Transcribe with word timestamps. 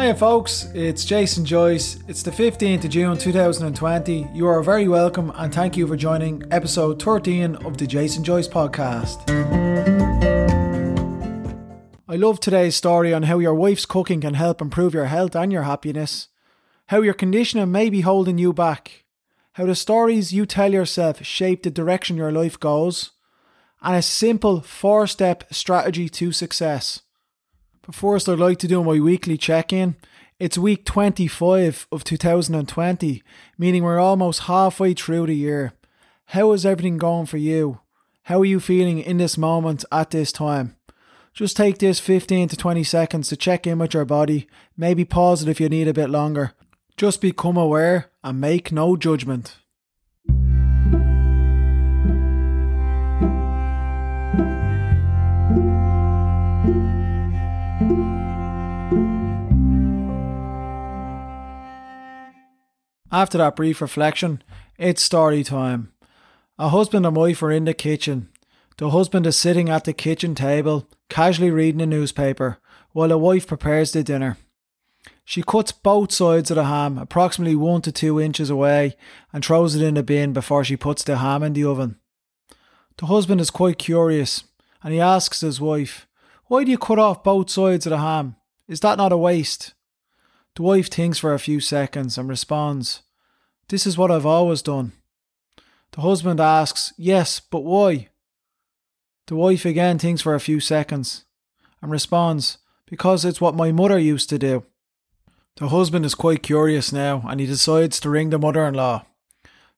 Hiya, 0.00 0.14
folks, 0.14 0.64
it's 0.72 1.04
Jason 1.04 1.44
Joyce. 1.44 2.02
It's 2.08 2.22
the 2.22 2.30
15th 2.30 2.84
of 2.84 2.90
June 2.90 3.18
2020. 3.18 4.28
You 4.32 4.46
are 4.46 4.62
very 4.62 4.88
welcome 4.88 5.30
and 5.34 5.52
thank 5.52 5.76
you 5.76 5.86
for 5.86 5.94
joining 5.94 6.42
episode 6.50 7.02
13 7.02 7.56
of 7.56 7.76
the 7.76 7.86
Jason 7.86 8.24
Joyce 8.24 8.48
podcast. 8.48 9.28
I 12.08 12.16
love 12.16 12.40
today's 12.40 12.76
story 12.76 13.12
on 13.12 13.24
how 13.24 13.40
your 13.40 13.54
wife's 13.54 13.84
cooking 13.84 14.22
can 14.22 14.32
help 14.32 14.62
improve 14.62 14.94
your 14.94 15.04
health 15.04 15.36
and 15.36 15.52
your 15.52 15.64
happiness, 15.64 16.28
how 16.86 17.02
your 17.02 17.12
conditioning 17.12 17.70
may 17.70 17.90
be 17.90 18.00
holding 18.00 18.38
you 18.38 18.54
back, 18.54 19.04
how 19.52 19.66
the 19.66 19.74
stories 19.74 20.32
you 20.32 20.46
tell 20.46 20.72
yourself 20.72 21.22
shape 21.22 21.62
the 21.62 21.70
direction 21.70 22.16
your 22.16 22.32
life 22.32 22.58
goes, 22.58 23.10
and 23.82 23.96
a 23.96 24.00
simple 24.00 24.62
four 24.62 25.06
step 25.06 25.44
strategy 25.52 26.08
to 26.08 26.32
success. 26.32 27.02
But 27.82 27.94
first, 27.94 28.28
I'd 28.28 28.38
like 28.38 28.58
to 28.58 28.68
do 28.68 28.84
my 28.84 29.00
weekly 29.00 29.36
check 29.36 29.72
in. 29.72 29.96
It's 30.38 30.58
week 30.58 30.84
25 30.84 31.86
of 31.92 32.04
2020, 32.04 33.22
meaning 33.58 33.82
we're 33.82 33.98
almost 33.98 34.42
halfway 34.42 34.94
through 34.94 35.26
the 35.26 35.34
year. 35.34 35.72
How 36.26 36.52
is 36.52 36.64
everything 36.64 36.98
going 36.98 37.26
for 37.26 37.36
you? 37.36 37.80
How 38.24 38.40
are 38.40 38.44
you 38.44 38.60
feeling 38.60 39.00
in 39.00 39.16
this 39.16 39.36
moment 39.36 39.84
at 39.90 40.10
this 40.10 40.32
time? 40.32 40.76
Just 41.32 41.56
take 41.56 41.78
this 41.78 42.00
15 42.00 42.48
to 42.48 42.56
20 42.56 42.84
seconds 42.84 43.28
to 43.28 43.36
check 43.36 43.66
in 43.66 43.78
with 43.78 43.94
your 43.94 44.04
body, 44.04 44.46
maybe 44.76 45.04
pause 45.04 45.42
it 45.42 45.48
if 45.48 45.60
you 45.60 45.68
need 45.68 45.88
a 45.88 45.94
bit 45.94 46.10
longer. 46.10 46.52
Just 46.96 47.20
become 47.20 47.56
aware 47.56 48.10
and 48.22 48.40
make 48.40 48.72
no 48.72 48.96
judgment. 48.96 49.56
After 63.12 63.38
that 63.38 63.56
brief 63.56 63.80
reflection, 63.80 64.42
it's 64.78 65.02
story 65.02 65.42
time. 65.42 65.92
A 66.58 66.68
husband 66.68 67.04
and 67.04 67.16
wife 67.16 67.42
are 67.42 67.50
in 67.50 67.64
the 67.64 67.74
kitchen. 67.74 68.28
The 68.76 68.90
husband 68.90 69.26
is 69.26 69.36
sitting 69.36 69.68
at 69.68 69.84
the 69.84 69.92
kitchen 69.92 70.34
table, 70.34 70.88
casually 71.08 71.50
reading 71.50 71.80
a 71.80 71.86
newspaper, 71.86 72.58
while 72.92 73.08
the 73.08 73.18
wife 73.18 73.46
prepares 73.46 73.92
the 73.92 74.04
dinner. 74.04 74.36
She 75.24 75.42
cuts 75.42 75.72
both 75.72 76.12
sides 76.12 76.50
of 76.50 76.56
the 76.56 76.64
ham 76.64 76.98
approximately 76.98 77.56
one 77.56 77.82
to 77.82 77.92
two 77.92 78.20
inches 78.20 78.48
away 78.48 78.96
and 79.32 79.44
throws 79.44 79.74
it 79.74 79.82
in 79.82 79.94
the 79.94 80.02
bin 80.02 80.32
before 80.32 80.64
she 80.64 80.76
puts 80.76 81.02
the 81.02 81.18
ham 81.18 81.42
in 81.42 81.52
the 81.52 81.64
oven. 81.64 81.96
The 82.98 83.06
husband 83.06 83.40
is 83.40 83.50
quite 83.50 83.78
curious 83.78 84.44
and 84.82 84.92
he 84.92 85.00
asks 85.00 85.40
his 85.40 85.60
wife, 85.60 86.06
Why 86.46 86.64
do 86.64 86.70
you 86.70 86.78
cut 86.78 86.98
off 86.98 87.24
both 87.24 87.50
sides 87.50 87.86
of 87.86 87.90
the 87.90 87.98
ham? 87.98 88.36
Is 88.68 88.80
that 88.80 88.98
not 88.98 89.12
a 89.12 89.16
waste? 89.16 89.74
The 90.56 90.62
wife 90.62 90.88
thinks 90.88 91.18
for 91.18 91.32
a 91.32 91.38
few 91.38 91.60
seconds 91.60 92.18
and 92.18 92.28
responds, 92.28 93.02
This 93.68 93.86
is 93.86 93.96
what 93.96 94.10
I've 94.10 94.26
always 94.26 94.62
done. 94.62 94.92
The 95.92 96.00
husband 96.00 96.40
asks, 96.40 96.92
Yes, 96.96 97.40
but 97.40 97.64
why? 97.64 98.08
The 99.26 99.36
wife 99.36 99.64
again 99.64 99.98
thinks 99.98 100.22
for 100.22 100.34
a 100.34 100.40
few 100.40 100.58
seconds 100.58 101.24
and 101.80 101.90
responds, 101.90 102.58
Because 102.86 103.24
it's 103.24 103.40
what 103.40 103.54
my 103.54 103.70
mother 103.70 103.98
used 103.98 104.28
to 104.30 104.38
do. 104.38 104.64
The 105.56 105.68
husband 105.68 106.04
is 106.04 106.14
quite 106.14 106.42
curious 106.42 106.92
now 106.92 107.24
and 107.28 107.38
he 107.38 107.46
decides 107.46 108.00
to 108.00 108.10
ring 108.10 108.30
the 108.30 108.38
mother 108.38 108.64
in 108.64 108.74
law. 108.74 109.06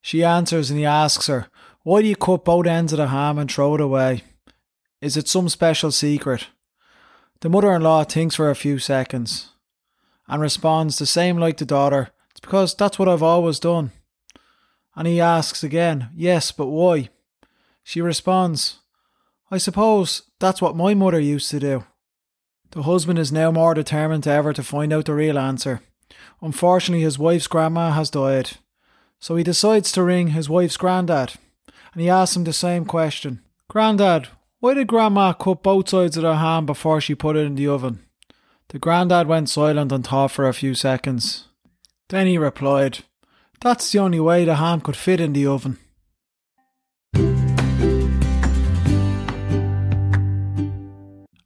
She 0.00 0.24
answers 0.24 0.70
and 0.70 0.78
he 0.78 0.86
asks 0.86 1.26
her, 1.26 1.48
Why 1.82 2.02
do 2.02 2.08
you 2.08 2.16
cut 2.16 2.44
both 2.44 2.66
ends 2.66 2.92
of 2.92 2.96
the 2.96 3.08
ham 3.08 3.38
and 3.38 3.50
throw 3.50 3.74
it 3.74 3.80
away? 3.80 4.22
Is 5.00 5.16
it 5.16 5.28
some 5.28 5.48
special 5.48 5.92
secret? 5.92 6.48
The 7.40 7.48
mother 7.48 7.72
in 7.74 7.82
law 7.82 8.04
thinks 8.04 8.36
for 8.36 8.50
a 8.50 8.56
few 8.56 8.78
seconds 8.78 9.51
and 10.32 10.40
responds 10.40 10.96
the 10.96 11.04
same 11.04 11.36
like 11.36 11.58
the 11.58 11.66
daughter, 11.66 12.08
It's 12.30 12.40
because 12.40 12.74
that's 12.74 12.98
what 12.98 13.06
I've 13.06 13.22
always 13.22 13.60
done. 13.60 13.90
And 14.96 15.06
he 15.06 15.20
asks 15.20 15.62
again, 15.62 16.08
Yes, 16.14 16.52
but 16.52 16.68
why? 16.68 17.10
She 17.84 18.00
responds, 18.00 18.78
I 19.50 19.58
suppose 19.58 20.22
that's 20.40 20.62
what 20.62 20.74
my 20.74 20.94
mother 20.94 21.20
used 21.20 21.50
to 21.50 21.60
do. 21.60 21.84
The 22.70 22.84
husband 22.84 23.18
is 23.18 23.30
now 23.30 23.50
more 23.50 23.74
determined 23.74 24.22
than 24.22 24.34
ever 24.34 24.54
to 24.54 24.62
find 24.62 24.90
out 24.90 25.04
the 25.04 25.12
real 25.12 25.38
answer. 25.38 25.82
Unfortunately, 26.40 27.04
his 27.04 27.18
wife's 27.18 27.46
grandma 27.46 27.90
has 27.90 28.08
died. 28.08 28.52
So 29.20 29.36
he 29.36 29.44
decides 29.44 29.92
to 29.92 30.02
ring 30.02 30.28
his 30.28 30.48
wife's 30.48 30.78
granddad 30.78 31.34
and 31.92 32.00
he 32.00 32.08
asks 32.08 32.36
him 32.36 32.44
the 32.44 32.54
same 32.54 32.86
question 32.86 33.42
Grandad, 33.68 34.28
why 34.60 34.72
did 34.72 34.86
grandma 34.86 35.34
cut 35.34 35.62
both 35.62 35.90
sides 35.90 36.16
of 36.16 36.22
her 36.22 36.36
ham 36.36 36.64
before 36.64 37.02
she 37.02 37.14
put 37.14 37.36
it 37.36 37.44
in 37.44 37.54
the 37.54 37.68
oven? 37.68 38.00
The 38.68 38.78
grandad 38.78 39.26
went 39.26 39.48
silent 39.48 39.92
and 39.92 40.06
thought 40.06 40.30
for 40.30 40.48
a 40.48 40.54
few 40.54 40.74
seconds. 40.74 41.48
Then 42.08 42.26
he 42.26 42.38
replied, 42.38 43.00
That's 43.60 43.90
the 43.92 43.98
only 43.98 44.20
way 44.20 44.44
the 44.44 44.56
ham 44.56 44.80
could 44.80 44.96
fit 44.96 45.20
in 45.20 45.32
the 45.32 45.46
oven. 45.46 45.78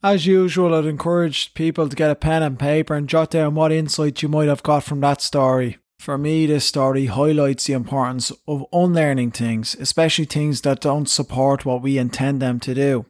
As 0.06 0.24
usual, 0.24 0.72
I'd 0.72 0.84
encourage 0.84 1.52
people 1.54 1.88
to 1.88 1.96
get 1.96 2.12
a 2.12 2.14
pen 2.14 2.44
and 2.44 2.56
paper 2.56 2.94
and 2.94 3.08
jot 3.08 3.32
down 3.32 3.56
what 3.56 3.72
insights 3.72 4.22
you 4.22 4.28
might 4.28 4.46
have 4.46 4.62
got 4.62 4.84
from 4.84 5.00
that 5.00 5.20
story. 5.20 5.78
For 5.98 6.16
me, 6.16 6.46
this 6.46 6.64
story 6.64 7.06
highlights 7.06 7.64
the 7.64 7.72
importance 7.72 8.30
of 8.46 8.66
unlearning 8.72 9.32
things, 9.32 9.74
especially 9.80 10.26
things 10.26 10.60
that 10.60 10.80
don't 10.80 11.08
support 11.08 11.64
what 11.64 11.82
we 11.82 11.98
intend 11.98 12.40
them 12.40 12.60
to 12.60 12.72
do. 12.72 13.06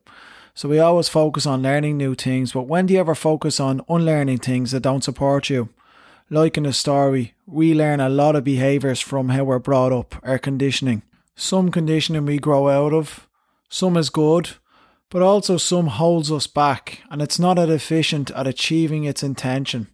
So 0.57 0.71
we 0.71 0.79
always 0.79 1.11
focus 1.11 1.45
on 1.45 1.63
learning 1.63 1.99
new 1.99 2.15
things, 2.15 2.53
but 2.55 2.63
when 2.63 2.87
do 2.87 2.95
you 2.95 3.01
ever 3.01 3.15
focus 3.15 3.61
on 3.61 3.85
unlearning 3.91 4.39
things 4.39 4.71
that 4.71 4.81
don't 4.81 5.05
support 5.05 5.51
you? 5.51 5.69
Like 6.31 6.57
in 6.57 6.63
the 6.63 6.73
story, 6.73 7.35
we 7.45 7.75
learn 7.75 8.01
a 8.01 8.09
lot 8.09 8.35
of 8.35 8.45
behaviours 8.45 8.99
from 9.03 9.29
how 9.29 9.45
we're 9.45 9.59
brought 9.59 9.93
up, 9.93 10.15
our 10.23 10.39
conditioning. 10.39 11.03
Some 11.35 11.71
conditioning 11.71 12.25
we 12.25 12.39
grow 12.39 12.71
out 12.71 12.95
of, 12.95 13.29
some 13.69 13.99
is 13.99 14.09
good, 14.09 14.53
but 15.11 15.21
also 15.21 15.59
some 15.59 15.89
holds 15.89 16.33
us 16.33 16.47
back 16.47 17.03
and 17.11 17.21
it's 17.21 17.39
not 17.39 17.59
as 17.59 17.69
efficient 17.69 18.31
at 18.31 18.47
achieving 18.47 19.05
its 19.05 19.23
intention. 19.23 19.89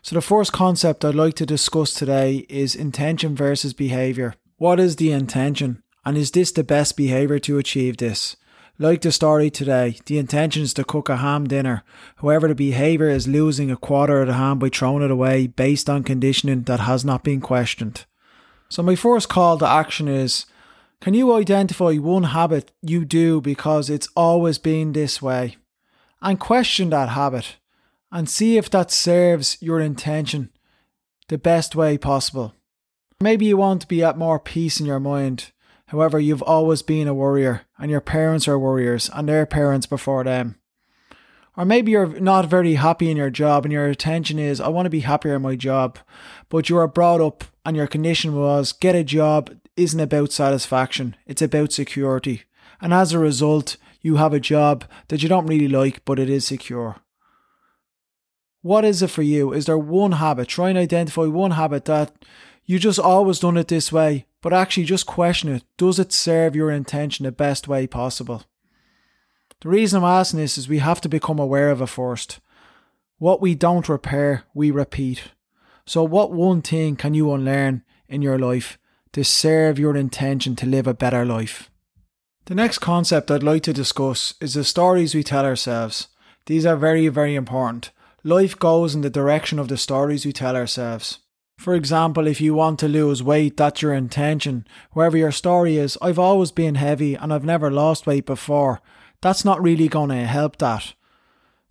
So, 0.00 0.14
the 0.14 0.22
first 0.22 0.50
concept 0.50 1.04
I'd 1.04 1.14
like 1.14 1.34
to 1.34 1.44
discuss 1.44 1.92
today 1.92 2.46
is 2.48 2.74
intention 2.74 3.36
versus 3.36 3.74
behaviour. 3.74 4.34
What 4.56 4.80
is 4.80 4.96
the 4.96 5.12
intention? 5.12 5.82
And 6.06 6.16
is 6.16 6.30
this 6.30 6.52
the 6.52 6.64
best 6.64 6.96
behaviour 6.96 7.38
to 7.40 7.58
achieve 7.58 7.98
this? 7.98 8.36
Like 8.82 9.02
the 9.02 9.12
story 9.12 9.50
today, 9.50 9.98
the 10.06 10.16
intention 10.16 10.62
is 10.62 10.72
to 10.72 10.84
cook 10.84 11.10
a 11.10 11.18
ham 11.18 11.46
dinner. 11.46 11.84
However, 12.16 12.48
the 12.48 12.54
behaviour 12.54 13.10
is 13.10 13.28
losing 13.28 13.70
a 13.70 13.76
quarter 13.76 14.22
of 14.22 14.28
the 14.28 14.32
ham 14.32 14.58
by 14.58 14.70
throwing 14.70 15.02
it 15.02 15.10
away 15.10 15.48
based 15.48 15.90
on 15.90 16.02
conditioning 16.02 16.62
that 16.62 16.80
has 16.80 17.04
not 17.04 17.22
been 17.22 17.42
questioned. 17.42 18.06
So, 18.70 18.82
my 18.82 18.94
first 18.94 19.28
call 19.28 19.58
to 19.58 19.66
action 19.66 20.08
is 20.08 20.46
can 21.02 21.12
you 21.12 21.34
identify 21.34 21.96
one 21.96 22.22
habit 22.22 22.72
you 22.80 23.04
do 23.04 23.42
because 23.42 23.90
it's 23.90 24.08
always 24.16 24.56
been 24.56 24.92
this 24.92 25.20
way? 25.20 25.58
And 26.22 26.40
question 26.40 26.88
that 26.88 27.10
habit 27.10 27.56
and 28.10 28.30
see 28.30 28.56
if 28.56 28.70
that 28.70 28.90
serves 28.90 29.58
your 29.60 29.80
intention 29.80 30.48
the 31.28 31.36
best 31.36 31.76
way 31.76 31.98
possible. 31.98 32.54
Maybe 33.20 33.44
you 33.44 33.58
want 33.58 33.82
to 33.82 33.86
be 33.86 34.02
at 34.02 34.16
more 34.16 34.40
peace 34.40 34.80
in 34.80 34.86
your 34.86 35.00
mind 35.00 35.52
However, 35.90 36.20
you've 36.20 36.42
always 36.42 36.82
been 36.82 37.08
a 37.08 37.14
warrior, 37.14 37.62
and 37.76 37.90
your 37.90 38.00
parents 38.00 38.46
are 38.46 38.56
warriors, 38.56 39.10
and 39.12 39.28
their 39.28 39.44
parents 39.44 39.86
before 39.86 40.22
them. 40.22 40.54
Or 41.56 41.64
maybe 41.64 41.90
you're 41.90 42.20
not 42.20 42.46
very 42.46 42.74
happy 42.74 43.10
in 43.10 43.16
your 43.16 43.28
job, 43.28 43.64
and 43.64 43.72
your 43.72 43.88
intention 43.88 44.38
is, 44.38 44.60
I 44.60 44.68
want 44.68 44.86
to 44.86 44.90
be 44.90 45.00
happier 45.00 45.34
in 45.34 45.42
my 45.42 45.56
job. 45.56 45.98
But 46.48 46.68
you 46.68 46.76
were 46.76 46.86
brought 46.86 47.20
up, 47.20 47.42
and 47.66 47.76
your 47.76 47.88
condition 47.88 48.36
was, 48.36 48.70
get 48.72 48.94
a 48.94 49.02
job 49.02 49.50
isn't 49.76 49.98
about 49.98 50.30
satisfaction, 50.30 51.16
it's 51.26 51.42
about 51.42 51.72
security. 51.72 52.44
And 52.80 52.94
as 52.94 53.12
a 53.12 53.18
result, 53.18 53.76
you 54.00 54.14
have 54.14 54.32
a 54.32 54.38
job 54.38 54.84
that 55.08 55.24
you 55.24 55.28
don't 55.28 55.48
really 55.48 55.66
like, 55.66 56.04
but 56.04 56.20
it 56.20 56.30
is 56.30 56.46
secure. 56.46 56.98
What 58.62 58.84
is 58.84 59.02
it 59.02 59.10
for 59.10 59.22
you? 59.22 59.52
Is 59.52 59.66
there 59.66 59.76
one 59.76 60.12
habit? 60.12 60.46
Try 60.46 60.68
and 60.68 60.78
identify 60.78 61.22
one 61.22 61.50
habit 61.50 61.86
that 61.86 62.12
you 62.70 62.78
just 62.78 63.00
always 63.00 63.40
done 63.40 63.56
it 63.56 63.66
this 63.66 63.90
way, 63.90 64.26
but 64.40 64.52
actually 64.52 64.84
just 64.84 65.04
question 65.04 65.48
it. 65.52 65.64
Does 65.76 65.98
it 65.98 66.12
serve 66.12 66.54
your 66.54 66.70
intention 66.70 67.24
the 67.24 67.32
best 67.32 67.66
way 67.66 67.88
possible? 67.88 68.44
The 69.60 69.68
reason 69.68 69.98
I'm 69.98 70.08
asking 70.08 70.38
this 70.38 70.56
is 70.56 70.68
we 70.68 70.78
have 70.78 71.00
to 71.00 71.08
become 71.08 71.40
aware 71.40 71.70
of 71.72 71.82
it 71.82 71.88
first. 71.88 72.38
What 73.18 73.40
we 73.40 73.56
don't 73.56 73.88
repair, 73.88 74.44
we 74.54 74.70
repeat. 74.70 75.32
So, 75.84 76.04
what 76.04 76.30
one 76.30 76.62
thing 76.62 76.94
can 76.94 77.12
you 77.12 77.32
unlearn 77.34 77.82
in 78.08 78.22
your 78.22 78.38
life 78.38 78.78
to 79.14 79.24
serve 79.24 79.80
your 79.80 79.96
intention 79.96 80.54
to 80.54 80.66
live 80.66 80.86
a 80.86 80.94
better 80.94 81.24
life? 81.24 81.72
The 82.44 82.54
next 82.54 82.78
concept 82.78 83.32
I'd 83.32 83.42
like 83.42 83.64
to 83.64 83.72
discuss 83.72 84.34
is 84.40 84.54
the 84.54 84.62
stories 84.62 85.12
we 85.12 85.24
tell 85.24 85.44
ourselves. 85.44 86.06
These 86.46 86.64
are 86.66 86.76
very, 86.76 87.08
very 87.08 87.34
important. 87.34 87.90
Life 88.22 88.56
goes 88.56 88.94
in 88.94 89.00
the 89.00 89.10
direction 89.10 89.58
of 89.58 89.66
the 89.66 89.76
stories 89.76 90.24
we 90.24 90.32
tell 90.32 90.54
ourselves. 90.54 91.18
For 91.60 91.74
example, 91.74 92.26
if 92.26 92.40
you 92.40 92.54
want 92.54 92.78
to 92.80 92.88
lose 92.88 93.22
weight, 93.22 93.56
that's 93.56 93.82
your 93.82 93.92
intention. 93.92 94.66
Wherever 94.92 95.16
your 95.16 95.32
story 95.32 95.76
is, 95.76 95.98
I've 96.00 96.18
always 96.18 96.50
been 96.50 96.74
heavy 96.74 97.14
and 97.14 97.32
I've 97.32 97.44
never 97.44 97.70
lost 97.70 98.06
weight 98.06 98.26
before. 98.26 98.80
That's 99.20 99.44
not 99.44 99.62
really 99.62 99.86
going 99.86 100.08
to 100.08 100.26
help 100.26 100.56
that. 100.58 100.94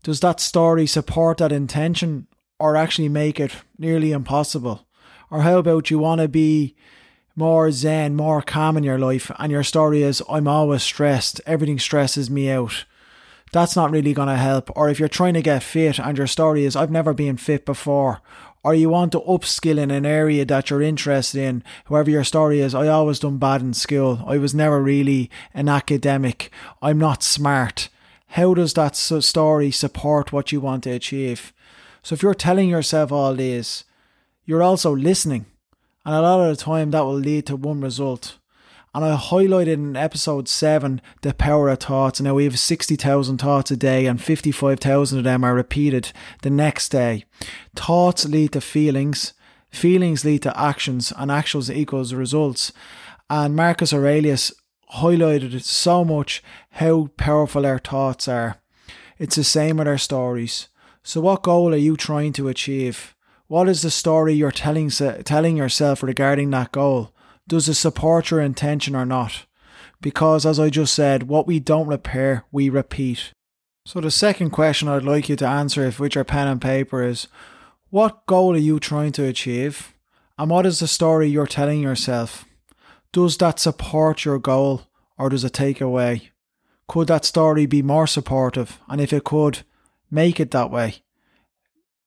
Does 0.03 0.19
that 0.19 0.39
story 0.39 0.86
support 0.86 1.39
that 1.39 1.51
intention? 1.51 2.27
or 2.59 2.75
actually 2.75 3.09
make 3.09 3.39
it 3.39 3.51
nearly 3.77 4.12
impossible? 4.12 4.86
Or 5.31 5.41
how 5.41 5.57
about 5.57 5.89
you 5.89 5.97
want 5.97 6.21
to 6.21 6.27
be 6.27 6.75
more 7.36 7.71
zen, 7.71 8.15
more 8.15 8.41
calm 8.41 8.75
in 8.75 8.83
your 8.83 9.00
life, 9.00 9.31
and 9.39 9.51
your 9.51 9.63
story 9.63 10.03
is, 10.03 10.21
I'm 10.30 10.47
always 10.47 10.83
stressed, 10.83 11.39
everything 11.45 11.80
stresses 11.80 12.30
me 12.30 12.50
out. 12.50 12.86
That's 13.51 13.75
not 13.75 13.91
really 13.91 14.13
going 14.13 14.27
to 14.27 14.36
help. 14.36 14.69
Or 14.75 14.89
if 14.89 15.00
you're 15.00 15.07
trying 15.07 15.33
to 15.36 15.41
get 15.41 15.63
fit 15.63 16.00
and 16.00 16.18
your 16.18 16.27
story 16.27 16.65
is, 16.65 16.75
I've 16.75 16.91
never 16.91 17.13
been 17.13 17.38
fit 17.38 17.65
before, 17.65 18.21
or 18.63 18.73
you 18.73 18.89
want 18.89 19.11
to 19.13 19.21
upskill 19.21 19.77
in 19.77 19.91
an 19.91 20.06
area 20.06 20.45
that 20.45 20.69
you're 20.69 20.81
interested 20.81 21.41
in, 21.41 21.63
whoever 21.85 22.09
your 22.09 22.23
story 22.23 22.59
is, 22.59 22.75
I 22.75 22.88
always 22.88 23.19
done 23.19 23.38
bad 23.38 23.61
in 23.61 23.73
school. 23.73 24.23
I 24.27 24.38
was 24.38 24.53
never 24.53 24.81
really 24.81 25.29
an 25.53 25.69
academic. 25.69 26.51
I'm 26.81 26.97
not 26.97 27.23
smart. 27.23 27.89
How 28.33 28.53
does 28.53 28.73
that 28.73 28.95
story 28.95 29.71
support 29.71 30.33
what 30.33 30.51
you 30.51 30.59
want 30.59 30.83
to 30.83 30.91
achieve? 30.91 31.53
So 32.03 32.13
if 32.13 32.23
you're 32.23 32.33
telling 32.33 32.69
yourself 32.69 33.11
all 33.11 33.33
this, 33.33 33.85
you're 34.45 34.63
also 34.63 34.95
listening. 34.95 35.45
And 36.05 36.15
a 36.15 36.21
lot 36.21 36.41
of 36.41 36.57
the 36.57 36.63
time 36.63 36.91
that 36.91 37.01
will 37.05 37.13
lead 37.13 37.45
to 37.47 37.55
one 37.55 37.81
result. 37.81 38.38
And 38.94 39.06
I 39.06 39.15
highlighted 39.15 39.74
in 39.74 39.95
episode 39.95 40.47
7 40.47 41.00
the 41.21 41.33
power 41.33 41.69
of 41.69 41.80
thoughts. 41.80 42.19
Now 42.19 42.33
we 42.33 42.45
have 42.45 42.57
60,000 42.57 43.38
thoughts 43.38 43.69
a 43.69 43.77
day, 43.77 44.07
and 44.07 44.21
55,000 44.21 45.19
of 45.19 45.24
them 45.24 45.44
are 45.44 45.53
repeated 45.53 46.12
the 46.41 46.50
next 46.50 46.89
day. 46.89 47.25
Thoughts 47.75 48.25
lead 48.25 48.53
to 48.53 48.62
feelings, 48.62 49.33
feelings 49.69 50.25
lead 50.25 50.41
to 50.41 50.59
actions, 50.59 51.13
and 51.15 51.30
actions 51.30 51.69
equals 51.69 52.15
results. 52.15 52.71
And 53.30 53.56
Marcus 53.56 53.94
Aurelius 53.94 54.51
highlighted 54.95 55.62
so 55.62 56.03
much 56.03 56.41
how 56.71 57.09
powerful 57.15 57.68
our 57.68 57.77
thoughts 57.80 58.27
are. 58.27 58.57
It's 59.19 59.36
the 59.36 59.44
same 59.44 59.77
with 59.77 59.88
our 59.88 60.00
stories. 60.00 60.68
So, 61.03 61.21
what 61.21 61.44
goal 61.44 61.74
are 61.74 61.77
you 61.77 61.95
trying 61.95 62.33
to 62.33 62.47
achieve? 62.47 63.15
What 63.47 63.69
is 63.69 63.83
the 63.83 63.91
story 63.91 64.33
you're 64.33 64.51
telling, 64.51 64.89
telling 64.89 65.57
yourself 65.57 66.01
regarding 66.01 66.50
that 66.51 66.71
goal? 66.71 67.13
Does 67.50 67.68
it 67.68 67.74
support 67.74 68.30
your 68.30 68.42
intention 68.42 68.96
or 68.96 69.07
not? 69.07 69.48
Because, 70.01 70.46
as 70.46 70.60
I 70.60 70.69
just 70.69 70.94
said, 70.94 71.24
what 71.24 71.48
we 71.48 71.60
don't 71.60 71.88
repair, 71.88 72.46
we 72.51 72.69
repeat. 72.69 73.34
So, 73.88 74.00
the 74.00 74.12
second 74.12 74.51
question 74.51 74.88
I'd 74.88 75.01
like 75.01 75.30
you 75.30 75.36
to 75.38 75.48
answer 75.48 75.84
if 75.84 76.00
with 76.00 76.13
your 76.13 76.24
pen 76.24 76.48
and 76.48 76.62
paper 76.62 77.01
is 77.01 77.28
what 77.90 78.28
goal 78.28 78.54
are 78.54 78.57
you 78.57 78.80
trying 78.80 79.13
to 79.13 79.25
achieve? 79.25 79.96
And 80.38 80.51
what 80.51 80.68
is 80.68 80.80
the 80.80 80.88
story 80.88 81.28
you're 81.28 81.48
telling 81.48 81.81
yourself? 81.81 82.46
Does 83.12 83.36
that 83.38 83.60
support 83.60 84.25
your 84.25 84.38
goal 84.38 84.84
or 85.18 85.30
does 85.30 85.44
it 85.44 85.54
take 85.54 85.81
away? 85.81 86.30
Could 86.88 87.07
that 87.07 87.25
story 87.25 87.66
be 87.66 87.81
more 87.81 88.06
supportive? 88.06 88.80
And 88.88 89.01
if 89.01 89.12
it 89.12 89.24
could, 89.24 89.63
make 90.12 90.40
it 90.40 90.51
that 90.51 90.69
way. 90.69 90.98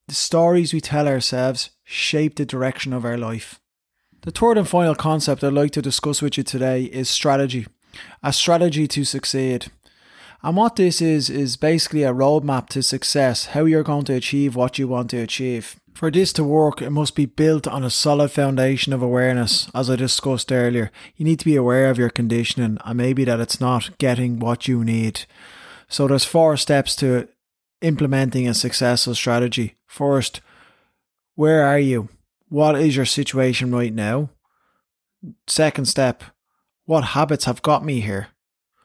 The 0.07 0.15
stories 0.15 0.73
we 0.73 0.79
tell 0.79 1.05
ourselves 1.05 1.71
shape 1.83 2.35
the 2.35 2.45
direction 2.45 2.93
of 2.93 3.03
our 3.03 3.17
life. 3.17 3.59
The 4.23 4.31
third 4.31 4.57
and 4.57 4.67
final 4.67 4.95
concept 4.95 5.43
I'd 5.43 5.51
like 5.51 5.71
to 5.71 5.81
discuss 5.81 6.21
with 6.21 6.37
you 6.37 6.43
today 6.43 6.83
is 6.83 7.09
strategy. 7.09 7.67
A 8.23 8.31
strategy 8.31 8.87
to 8.87 9.03
succeed. 9.03 9.67
And 10.41 10.55
what 10.55 10.77
this 10.77 11.01
is, 11.01 11.29
is 11.29 11.57
basically 11.57 12.03
a 12.03 12.13
roadmap 12.13 12.69
to 12.69 12.81
success, 12.81 13.47
how 13.47 13.65
you're 13.65 13.83
going 13.83 14.05
to 14.05 14.13
achieve 14.13 14.55
what 14.55 14.79
you 14.79 14.87
want 14.87 15.09
to 15.09 15.17
achieve. 15.17 15.75
For 15.93 16.09
this 16.09 16.31
to 16.33 16.43
work, 16.45 16.81
it 16.81 16.89
must 16.89 17.15
be 17.15 17.25
built 17.25 17.67
on 17.67 17.83
a 17.83 17.89
solid 17.89 18.31
foundation 18.31 18.93
of 18.93 19.01
awareness, 19.01 19.69
as 19.75 19.89
I 19.89 19.97
discussed 19.97 20.53
earlier. 20.53 20.89
You 21.17 21.25
need 21.25 21.39
to 21.39 21.45
be 21.45 21.57
aware 21.57 21.89
of 21.89 21.97
your 21.97 22.09
conditioning 22.09 22.77
and 22.83 22.97
maybe 22.97 23.25
that 23.25 23.41
it's 23.41 23.59
not 23.59 23.97
getting 23.97 24.39
what 24.39 24.69
you 24.69 24.85
need. 24.85 25.25
So 25.89 26.07
there's 26.07 26.23
four 26.23 26.55
steps 26.55 26.95
to 26.97 27.27
implementing 27.81 28.47
a 28.47 28.53
successful 28.53 29.15
strategy. 29.15 29.75
First, 29.85 30.39
where 31.35 31.65
are 31.65 31.79
you? 31.79 32.07
What 32.53 32.79
is 32.79 32.95
your 32.95 33.03
situation 33.03 33.73
right 33.73 33.91
now? 33.91 34.29
Second 35.47 35.85
step, 35.85 36.23
what 36.85 37.03
habits 37.03 37.45
have 37.45 37.63
got 37.63 37.83
me 37.83 37.99
here? 37.99 38.27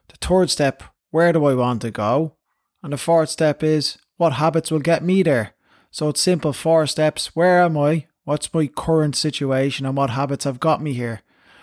The 0.09 0.17
third 0.27 0.49
step, 0.49 0.83
where 1.11 1.35
do 1.35 1.45
I 1.45 1.53
want 1.53 1.83
to 1.83 1.91
go? 1.91 2.37
And 2.83 2.95
the 2.95 2.97
fourth 2.97 3.29
step 3.29 3.63
is, 3.63 3.99
what 4.17 4.33
habits 4.33 4.71
will 4.71 4.79
get 4.79 5.05
me 5.05 5.23
there? 5.23 5.53
So 5.91 6.09
it's 6.09 6.23
simple 6.23 6.55
four 6.55 6.87
steps. 6.87 7.37
Where 7.37 7.61
am 7.61 7.77
I? 7.77 8.07
What's 8.25 8.55
my 8.55 8.69
current 8.69 9.15
situation 9.15 9.85
and 9.85 9.99
what 9.99 10.11
habits 10.11 10.45
have 10.45 10.61
got 10.61 10.81
me 10.81 10.95
here? 10.95 11.21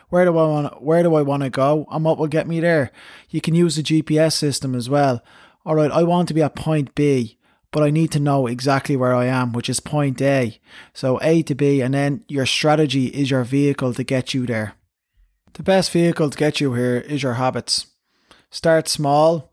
Where 0.09 0.25
do 0.25 0.37
I 0.37 0.47
want 0.47 0.83
where 0.83 1.01
do 1.01 1.15
I 1.15 1.23
want 1.23 1.41
to 1.41 1.49
go 1.49 1.87
and 1.89 2.05
what 2.05 2.19
will 2.19 2.27
get 2.27 2.47
me 2.47 2.59
there? 2.59 2.91
You 3.31 3.41
can 3.41 3.55
use 3.55 3.77
the 3.77 3.81
GPS 3.81 4.33
system 4.33 4.75
as 4.75 4.91
well. 4.91 5.23
All 5.65 5.73
right, 5.73 5.89
I 5.89 6.03
want 6.03 6.27
to 6.27 6.35
be 6.35 6.43
at 6.43 6.55
point 6.55 6.93
B 6.93 7.39
but 7.75 7.83
I 7.83 7.89
need 7.89 8.09
to 8.11 8.21
know 8.21 8.47
exactly 8.47 8.95
where 8.95 9.13
I 9.13 9.25
am, 9.25 9.51
which 9.51 9.67
is 9.67 9.81
point 9.81 10.21
A. 10.21 10.61
So 10.93 11.19
A 11.21 11.43
to 11.43 11.53
B, 11.53 11.81
and 11.81 11.93
then 11.93 12.23
your 12.29 12.45
strategy 12.45 13.07
is 13.07 13.29
your 13.29 13.43
vehicle 13.43 13.93
to 13.95 14.03
get 14.05 14.33
you 14.33 14.45
there. 14.45 14.75
The 15.55 15.63
best 15.63 15.91
vehicle 15.91 16.29
to 16.29 16.37
get 16.37 16.61
you 16.61 16.75
here 16.75 16.95
is 16.95 17.21
your 17.21 17.33
habits. 17.33 17.87
Start 18.49 18.87
small 18.87 19.51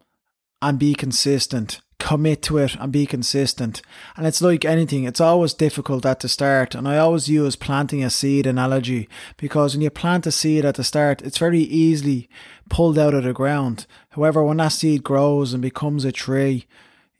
and 0.62 0.78
be 0.78 0.94
consistent. 0.94 1.80
Commit 1.98 2.42
to 2.42 2.58
it 2.58 2.76
and 2.76 2.92
be 2.92 3.06
consistent. 3.06 3.82
And 4.16 4.24
it's 4.24 4.40
like 4.40 4.64
anything, 4.64 5.02
it's 5.02 5.20
always 5.20 5.52
difficult 5.52 6.06
at 6.06 6.20
the 6.20 6.28
start. 6.28 6.76
And 6.76 6.86
I 6.86 6.98
always 6.98 7.28
use 7.28 7.56
planting 7.56 8.04
a 8.04 8.10
seed 8.10 8.46
analogy 8.46 9.08
because 9.36 9.74
when 9.74 9.82
you 9.82 9.90
plant 9.90 10.28
a 10.28 10.30
seed 10.30 10.64
at 10.64 10.76
the 10.76 10.84
start, 10.84 11.22
it's 11.22 11.38
very 11.38 11.62
easily 11.62 12.28
pulled 12.70 13.00
out 13.00 13.14
of 13.14 13.24
the 13.24 13.32
ground. 13.32 13.86
However, 14.10 14.44
when 14.44 14.58
that 14.58 14.69
seed 14.69 15.02
grows 15.02 15.52
and 15.52 15.60
becomes 15.60 16.04
a 16.04 16.12
tree, 16.12 16.69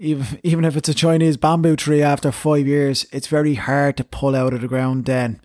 even 0.03 0.41
even 0.43 0.65
if 0.65 0.77
it's 0.77 0.89
a 0.89 0.95
Chinese 0.95 1.37
bamboo 1.37 1.77
tree 1.77 2.03
after 2.03 2.33
five 2.33 2.67
years, 2.67 3.07
it's 3.13 3.29
very 3.29 3.55
hard 3.55 3.97
to 3.97 4.05
pull 4.05 4.35
out 4.35 4.53
of 4.53 4.61
the 4.61 4.69
ground 4.69 5.05
then. 5.05 5.41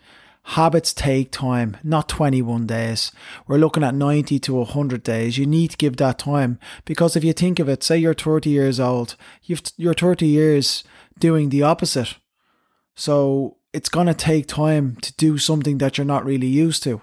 Habits 0.51 0.93
take 0.93 1.31
time, 1.31 1.77
not 1.83 2.09
21 2.09 2.65
days. 2.65 3.11
We're 3.47 3.57
looking 3.57 3.83
at 3.83 3.93
90 3.93 4.39
to 4.39 4.53
100 4.53 5.03
days. 5.03 5.37
You 5.37 5.45
need 5.45 5.71
to 5.71 5.77
give 5.77 5.97
that 5.97 6.17
time 6.17 6.57
because 6.85 7.15
if 7.15 7.23
you 7.23 7.33
think 7.33 7.59
of 7.59 7.69
it, 7.69 7.83
say 7.83 7.97
you're 7.97 8.13
30 8.13 8.49
years 8.49 8.79
old, 8.79 9.15
you've, 9.43 9.61
you're 9.75 9.93
30 9.93 10.25
years 10.25 10.85
doing 11.19 11.49
the 11.49 11.63
opposite. 11.63 12.15
So 12.95 13.57
it's 13.73 13.89
going 13.89 14.07
to 14.07 14.13
take 14.13 14.47
time 14.47 14.95
to 15.01 15.13
do 15.17 15.37
something 15.37 15.79
that 15.79 15.97
you're 15.97 16.05
not 16.05 16.25
really 16.25 16.47
used 16.47 16.81
to. 16.83 17.01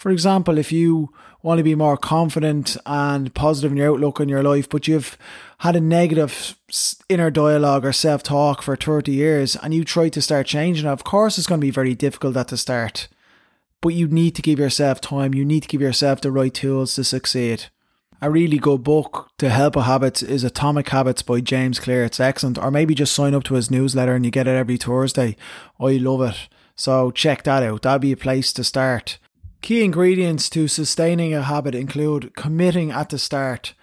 For 0.00 0.10
example, 0.10 0.56
if 0.56 0.72
you 0.72 1.12
want 1.42 1.58
to 1.58 1.62
be 1.62 1.74
more 1.74 1.98
confident 1.98 2.74
and 2.86 3.34
positive 3.34 3.72
in 3.72 3.76
your 3.76 3.92
outlook 3.92 4.18
on 4.18 4.30
your 4.30 4.42
life, 4.42 4.66
but 4.66 4.88
you've 4.88 5.18
had 5.58 5.76
a 5.76 5.80
negative 5.80 6.56
inner 7.10 7.30
dialogue 7.30 7.84
or 7.84 7.92
self 7.92 8.22
talk 8.22 8.62
for 8.62 8.76
30 8.76 9.12
years 9.12 9.56
and 9.56 9.74
you 9.74 9.84
try 9.84 10.08
to 10.08 10.22
start 10.22 10.46
changing 10.46 10.86
of 10.86 11.04
course, 11.04 11.36
it's 11.36 11.46
going 11.46 11.60
to 11.60 11.66
be 11.66 11.70
very 11.70 11.94
difficult 11.94 12.38
at 12.38 12.48
the 12.48 12.56
start. 12.56 13.08
But 13.82 13.90
you 13.90 14.08
need 14.08 14.34
to 14.36 14.42
give 14.42 14.58
yourself 14.58 15.02
time, 15.02 15.34
you 15.34 15.44
need 15.44 15.64
to 15.64 15.68
give 15.68 15.82
yourself 15.82 16.22
the 16.22 16.32
right 16.32 16.54
tools 16.54 16.94
to 16.94 17.04
succeed. 17.04 17.66
A 18.22 18.30
really 18.30 18.56
good 18.56 18.82
book 18.82 19.30
to 19.36 19.50
help 19.50 19.76
with 19.76 19.84
habits 19.84 20.22
is 20.22 20.44
Atomic 20.44 20.88
Habits 20.88 21.20
by 21.20 21.42
James 21.42 21.78
Clear. 21.78 22.04
It's 22.04 22.20
excellent. 22.20 22.56
Or 22.56 22.70
maybe 22.70 22.94
just 22.94 23.12
sign 23.12 23.34
up 23.34 23.44
to 23.44 23.54
his 23.54 23.70
newsletter 23.70 24.14
and 24.14 24.24
you 24.24 24.30
get 24.30 24.48
it 24.48 24.56
every 24.56 24.78
Thursday. 24.78 25.36
I 25.78 25.98
love 25.98 26.22
it. 26.22 26.48
So 26.74 27.10
check 27.10 27.42
that 27.42 27.62
out. 27.62 27.82
That'd 27.82 28.00
be 28.00 28.12
a 28.12 28.16
place 28.16 28.54
to 28.54 28.64
start. 28.64 29.18
Key 29.62 29.84
ingredients 29.84 30.48
to 30.50 30.68
sustaining 30.68 31.34
a 31.34 31.42
habit 31.42 31.74
include 31.74 32.34
committing 32.34 32.90
at 32.90 33.10
the 33.10 33.18
start. 33.18 33.74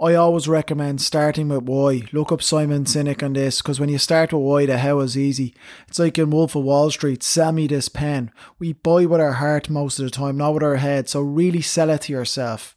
I 0.00 0.14
always 0.14 0.46
recommend 0.46 1.00
starting 1.00 1.48
with 1.48 1.64
why. 1.64 2.02
Look 2.12 2.30
up 2.30 2.40
Simon 2.40 2.84
Sinek 2.84 3.20
on 3.22 3.32
this 3.32 3.60
because 3.60 3.80
when 3.80 3.88
you 3.88 3.98
start 3.98 4.32
with 4.32 4.42
why, 4.42 4.66
the 4.66 4.78
how 4.78 5.00
is 5.00 5.18
easy. 5.18 5.52
It's 5.88 5.98
like 5.98 6.18
in 6.18 6.30
Wolf 6.30 6.54
of 6.54 6.62
Wall 6.62 6.88
Street, 6.90 7.24
sell 7.24 7.50
me 7.50 7.66
this 7.66 7.88
pen. 7.88 8.30
We 8.60 8.74
buy 8.74 9.06
with 9.06 9.20
our 9.20 9.32
heart 9.32 9.68
most 9.68 9.98
of 9.98 10.04
the 10.04 10.10
time, 10.10 10.36
not 10.36 10.54
with 10.54 10.62
our 10.62 10.76
head. 10.76 11.08
So 11.08 11.20
really 11.20 11.62
sell 11.62 11.90
it 11.90 12.02
to 12.02 12.12
yourself. 12.12 12.76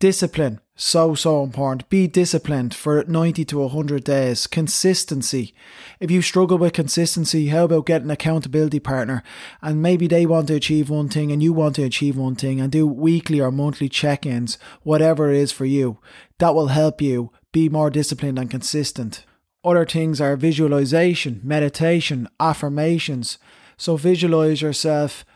Discipline 0.00 0.60
so, 0.82 1.14
so 1.14 1.42
important. 1.42 1.90
Be 1.90 2.06
disciplined 2.06 2.74
for 2.74 3.04
90 3.06 3.44
to 3.44 3.58
100 3.58 4.02
days. 4.02 4.46
Consistency. 4.46 5.52
If 6.00 6.10
you 6.10 6.22
struggle 6.22 6.56
with 6.56 6.72
consistency, 6.72 7.48
how 7.48 7.64
about 7.64 7.84
getting 7.84 8.06
an 8.06 8.12
accountability 8.12 8.80
partner? 8.80 9.22
And 9.60 9.82
maybe 9.82 10.06
they 10.06 10.24
want 10.24 10.48
to 10.48 10.54
achieve 10.54 10.88
one 10.88 11.10
thing 11.10 11.30
and 11.30 11.42
you 11.42 11.52
want 11.52 11.76
to 11.76 11.82
achieve 11.82 12.16
one 12.16 12.34
thing 12.34 12.62
and 12.62 12.72
do 12.72 12.86
weekly 12.86 13.42
or 13.42 13.52
monthly 13.52 13.90
check 13.90 14.24
ins, 14.24 14.56
whatever 14.82 15.30
it 15.30 15.36
is 15.36 15.52
for 15.52 15.66
you. 15.66 15.98
That 16.38 16.54
will 16.54 16.68
help 16.68 17.02
you 17.02 17.30
be 17.52 17.68
more 17.68 17.90
disciplined 17.90 18.38
and 18.38 18.50
consistent. 18.50 19.26
Other 19.62 19.84
things 19.84 20.18
are 20.18 20.34
visualization, 20.34 21.42
meditation, 21.44 22.26
affirmations. 22.40 23.36
So 23.76 23.98
visualize 23.98 24.62
yourself 24.62 25.26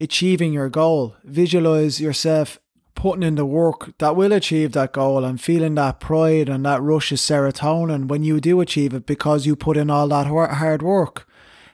achieving 0.00 0.52
your 0.52 0.68
goal. 0.68 1.16
Visualize 1.24 2.00
yourself 2.00 2.60
putting 3.02 3.24
in 3.24 3.34
the 3.34 3.44
work 3.44 3.98
that 3.98 4.14
will 4.14 4.32
achieve 4.32 4.70
that 4.70 4.92
goal 4.92 5.24
and 5.24 5.40
feeling 5.40 5.74
that 5.74 5.98
pride 5.98 6.48
and 6.48 6.64
that 6.64 6.80
rush 6.80 7.10
of 7.10 7.18
serotonin 7.18 8.06
when 8.06 8.22
you 8.22 8.40
do 8.40 8.60
achieve 8.60 8.94
it 8.94 9.06
because 9.06 9.44
you 9.44 9.56
put 9.56 9.76
in 9.76 9.90
all 9.90 10.06
that 10.06 10.28
hard 10.28 10.82
work. 10.82 11.26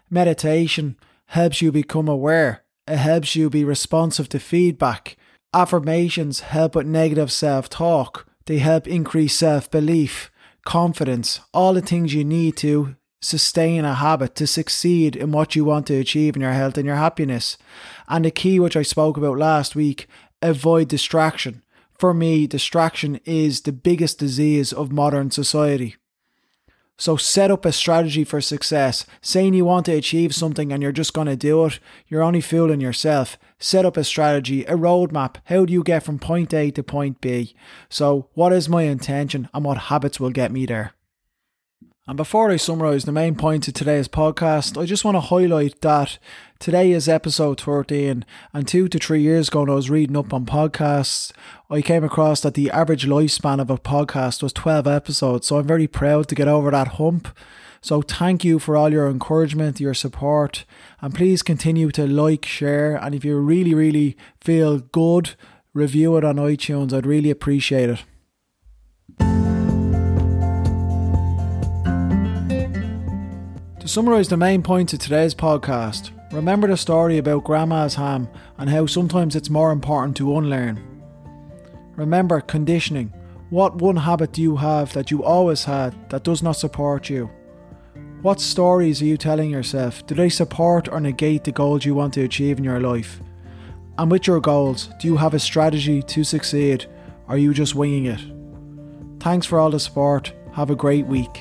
Meditation 0.08 0.96
helps 1.26 1.60
you 1.60 1.70
become 1.70 2.08
aware, 2.08 2.64
it 2.86 2.96
helps 2.96 3.36
you 3.36 3.50
be 3.50 3.62
responsive 3.62 4.30
to 4.30 4.40
feedback. 4.40 5.18
Affirmations 5.52 6.40
help 6.40 6.74
with 6.74 6.86
negative 6.86 7.30
self 7.30 7.68
talk, 7.68 8.26
they 8.46 8.56
help 8.56 8.88
increase 8.88 9.36
self 9.36 9.70
belief, 9.70 10.30
confidence, 10.64 11.40
all 11.52 11.74
the 11.74 11.82
things 11.82 12.14
you 12.14 12.24
need 12.24 12.56
to 12.56 12.96
sustain 13.20 13.84
a 13.84 13.94
habit, 13.94 14.34
to 14.36 14.46
succeed 14.46 15.16
in 15.16 15.32
what 15.32 15.56
you 15.56 15.64
want 15.64 15.86
to 15.88 15.96
achieve 15.96 16.36
in 16.36 16.42
your 16.42 16.52
health 16.52 16.78
and 16.78 16.86
your 16.86 16.96
happiness. 16.96 17.58
And 18.06 18.24
the 18.24 18.30
key, 18.30 18.60
which 18.60 18.76
I 18.76 18.82
spoke 18.82 19.16
about 19.16 19.36
last 19.36 19.74
week, 19.74 20.06
avoid 20.42 20.88
distraction. 20.88 21.62
For 21.98 22.14
me, 22.14 22.46
distraction 22.46 23.20
is 23.24 23.62
the 23.62 23.72
biggest 23.72 24.18
disease 24.18 24.72
of 24.72 24.92
modern 24.92 25.30
society. 25.30 25.96
So 27.00 27.16
set 27.16 27.52
up 27.52 27.64
a 27.64 27.70
strategy 27.70 28.24
for 28.24 28.40
success. 28.40 29.06
Saying 29.20 29.54
you 29.54 29.64
want 29.64 29.86
to 29.86 29.92
achieve 29.92 30.34
something 30.34 30.72
and 30.72 30.82
you're 30.82 30.90
just 30.90 31.14
going 31.14 31.28
to 31.28 31.36
do 31.36 31.64
it, 31.64 31.78
you're 32.08 32.24
only 32.24 32.40
fooling 32.40 32.80
yourself. 32.80 33.38
Set 33.60 33.84
up 33.84 33.96
a 33.96 34.02
strategy, 34.02 34.64
a 34.64 34.74
roadmap. 34.74 35.36
How 35.44 35.64
do 35.64 35.72
you 35.72 35.84
get 35.84 36.02
from 36.02 36.18
point 36.18 36.52
A 36.52 36.72
to 36.72 36.82
point 36.82 37.20
B? 37.20 37.54
So, 37.88 38.28
what 38.34 38.52
is 38.52 38.68
my 38.68 38.82
intention 38.82 39.48
and 39.54 39.64
what 39.64 39.78
habits 39.78 40.18
will 40.18 40.30
get 40.30 40.50
me 40.50 40.66
there? 40.66 40.92
And 42.08 42.16
before 42.16 42.50
I 42.50 42.56
summarise 42.56 43.04
the 43.04 43.12
main 43.12 43.34
points 43.34 43.68
of 43.68 43.74
today's 43.74 44.08
podcast, 44.08 44.80
I 44.80 44.86
just 44.86 45.04
want 45.04 45.16
to 45.16 45.20
highlight 45.20 45.82
that 45.82 46.16
today 46.58 46.92
is 46.92 47.06
episode 47.06 47.60
13, 47.60 48.24
and 48.54 48.66
two 48.66 48.88
to 48.88 48.98
three 48.98 49.20
years 49.20 49.48
ago, 49.48 49.60
when 49.60 49.68
I 49.68 49.74
was 49.74 49.90
reading 49.90 50.16
up 50.16 50.32
on 50.32 50.46
podcasts, 50.46 51.32
I 51.68 51.82
came 51.82 52.04
across 52.04 52.40
that 52.40 52.54
the 52.54 52.70
average 52.70 53.04
lifespan 53.04 53.60
of 53.60 53.68
a 53.68 53.76
podcast 53.76 54.42
was 54.42 54.54
12 54.54 54.86
episodes. 54.86 55.46
So 55.46 55.58
I'm 55.58 55.66
very 55.66 55.86
proud 55.86 56.28
to 56.28 56.34
get 56.34 56.48
over 56.48 56.70
that 56.70 56.88
hump. 56.96 57.28
So 57.82 58.00
thank 58.00 58.42
you 58.42 58.58
for 58.58 58.74
all 58.74 58.90
your 58.90 59.10
encouragement, 59.10 59.78
your 59.78 59.92
support, 59.92 60.64
and 61.02 61.14
please 61.14 61.42
continue 61.42 61.90
to 61.90 62.06
like, 62.06 62.46
share, 62.46 62.96
and 62.96 63.14
if 63.14 63.22
you 63.22 63.36
really, 63.36 63.74
really 63.74 64.16
feel 64.40 64.78
good, 64.78 65.34
review 65.74 66.16
it 66.16 66.24
on 66.24 66.36
iTunes. 66.36 66.94
I'd 66.94 67.04
really 67.04 67.28
appreciate 67.28 67.90
it. 67.90 68.04
To 73.88 73.94
summarise 73.94 74.28
the 74.28 74.36
main 74.36 74.62
points 74.62 74.92
of 74.92 74.98
today's 74.98 75.34
podcast, 75.34 76.10
remember 76.30 76.68
the 76.68 76.76
story 76.76 77.16
about 77.16 77.44
Grandma's 77.44 77.94
ham 77.94 78.28
and 78.58 78.68
how 78.68 78.84
sometimes 78.84 79.34
it's 79.34 79.48
more 79.48 79.72
important 79.72 80.14
to 80.18 80.36
unlearn. 80.36 80.78
Remember 81.96 82.42
conditioning. 82.42 83.14
What 83.48 83.76
one 83.76 83.96
habit 83.96 84.32
do 84.32 84.42
you 84.42 84.56
have 84.56 84.92
that 84.92 85.10
you 85.10 85.24
always 85.24 85.64
had 85.64 86.10
that 86.10 86.22
does 86.22 86.42
not 86.42 86.58
support 86.58 87.08
you? 87.08 87.30
What 88.20 88.42
stories 88.42 89.00
are 89.00 89.06
you 89.06 89.16
telling 89.16 89.48
yourself? 89.48 90.06
Do 90.06 90.14
they 90.14 90.28
support 90.28 90.92
or 90.92 91.00
negate 91.00 91.44
the 91.44 91.52
goals 91.52 91.86
you 91.86 91.94
want 91.94 92.12
to 92.12 92.24
achieve 92.24 92.58
in 92.58 92.64
your 92.64 92.80
life? 92.80 93.22
And 93.96 94.10
with 94.10 94.26
your 94.26 94.42
goals, 94.42 94.90
do 95.00 95.08
you 95.08 95.16
have 95.16 95.32
a 95.32 95.38
strategy 95.38 96.02
to 96.02 96.24
succeed 96.24 96.84
or 97.26 97.36
are 97.36 97.38
you 97.38 97.54
just 97.54 97.74
winging 97.74 98.04
it? 98.04 98.20
Thanks 99.18 99.46
for 99.46 99.58
all 99.58 99.70
the 99.70 99.80
support. 99.80 100.34
Have 100.52 100.68
a 100.68 100.76
great 100.76 101.06
week. 101.06 101.40